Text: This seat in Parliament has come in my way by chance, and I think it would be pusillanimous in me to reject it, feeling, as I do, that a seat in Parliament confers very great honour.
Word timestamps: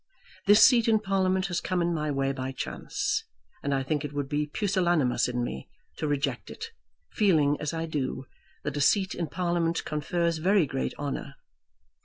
This 0.47 0.63
seat 0.63 0.87
in 0.87 0.97
Parliament 0.99 1.45
has 1.45 1.61
come 1.61 1.79
in 1.79 1.93
my 1.93 2.09
way 2.09 2.31
by 2.31 2.51
chance, 2.53 3.23
and 3.61 3.71
I 3.71 3.83
think 3.83 4.03
it 4.03 4.13
would 4.13 4.27
be 4.27 4.47
pusillanimous 4.47 5.27
in 5.27 5.43
me 5.43 5.69
to 5.97 6.07
reject 6.07 6.49
it, 6.49 6.71
feeling, 7.11 7.55
as 7.59 7.71
I 7.71 7.85
do, 7.85 8.25
that 8.63 8.75
a 8.77 8.81
seat 8.81 9.13
in 9.13 9.27
Parliament 9.27 9.85
confers 9.85 10.39
very 10.39 10.65
great 10.65 10.95
honour. 10.97 11.35